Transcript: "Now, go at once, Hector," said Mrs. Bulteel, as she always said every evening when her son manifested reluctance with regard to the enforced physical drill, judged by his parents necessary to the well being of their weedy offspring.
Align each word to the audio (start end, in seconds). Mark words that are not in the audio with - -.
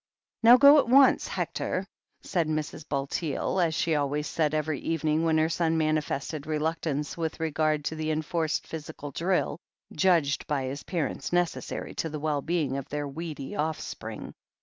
"Now, 0.41 0.57
go 0.57 0.79
at 0.79 0.89
once, 0.89 1.27
Hector," 1.27 1.85
said 2.21 2.47
Mrs. 2.47 2.89
Bulteel, 2.89 3.59
as 3.59 3.75
she 3.75 3.93
always 3.93 4.25
said 4.25 4.55
every 4.55 4.79
evening 4.79 5.23
when 5.23 5.37
her 5.37 5.47
son 5.47 5.77
manifested 5.77 6.47
reluctance 6.47 7.15
with 7.15 7.39
regard 7.39 7.85
to 7.85 7.95
the 7.95 8.09
enforced 8.09 8.65
physical 8.65 9.11
drill, 9.11 9.59
judged 9.93 10.47
by 10.47 10.63
his 10.63 10.81
parents 10.81 11.31
necessary 11.31 11.93
to 11.93 12.09
the 12.09 12.19
well 12.19 12.41
being 12.41 12.77
of 12.77 12.89
their 12.89 13.07
weedy 13.07 13.55
offspring. 13.55 14.33